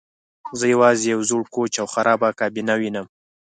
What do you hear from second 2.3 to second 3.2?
کابینه وینم